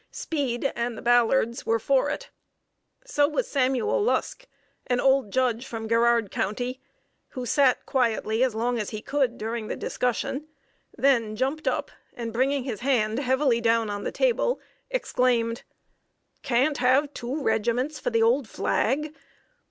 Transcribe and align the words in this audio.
Speed 0.09 0.73
and 0.75 0.97
the 0.97 1.01
Ballards 1.03 1.63
were 1.63 1.77
for 1.77 2.09
it. 2.09 2.31
So 3.05 3.27
was 3.27 3.47
Samuel 3.47 4.01
Lusk, 4.01 4.47
an 4.87 4.99
old 4.99 5.29
judge 5.31 5.67
from 5.67 5.85
Garrard 5.85 6.31
County, 6.31 6.79
who 7.27 7.45
sat 7.45 7.85
quietly 7.85 8.43
as 8.43 8.55
long 8.55 8.79
as 8.79 8.89
he 8.89 8.99
could 9.03 9.37
during 9.37 9.67
the 9.67 9.75
discussion, 9.75 10.47
then 10.97 11.35
jumped 11.35 11.67
up, 11.67 11.91
and 12.15 12.33
bringing 12.33 12.63
his 12.63 12.79
hand 12.79 13.19
heavily 13.19 13.61
down 13.61 13.91
on 13.91 14.03
the 14.03 14.11
table, 14.11 14.59
exclaimed: 14.89 15.61
"Can't 16.41 16.79
have 16.79 17.13
two 17.13 17.39
regiments 17.39 17.99
for 17.99 18.09
the 18.09 18.23
old 18.23 18.49
flag! 18.49 19.13